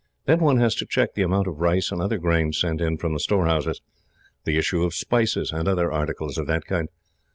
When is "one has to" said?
0.39-0.85